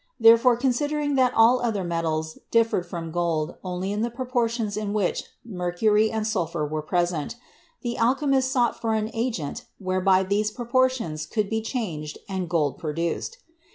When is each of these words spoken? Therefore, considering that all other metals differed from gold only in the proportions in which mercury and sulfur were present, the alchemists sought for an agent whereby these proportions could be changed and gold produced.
Therefore, 0.19 0.57
considering 0.57 1.13
that 1.13 1.31
all 1.35 1.61
other 1.61 1.83
metals 1.83 2.39
differed 2.49 2.87
from 2.87 3.11
gold 3.11 3.57
only 3.63 3.91
in 3.91 4.01
the 4.01 4.09
proportions 4.09 4.75
in 4.75 4.93
which 4.93 5.25
mercury 5.45 6.09
and 6.09 6.25
sulfur 6.25 6.65
were 6.65 6.81
present, 6.81 7.35
the 7.83 7.99
alchemists 7.99 8.51
sought 8.51 8.81
for 8.81 8.95
an 8.95 9.11
agent 9.13 9.65
whereby 9.77 10.23
these 10.23 10.49
proportions 10.49 11.27
could 11.27 11.51
be 11.51 11.61
changed 11.61 12.17
and 12.27 12.49
gold 12.49 12.79
produced. 12.79 13.37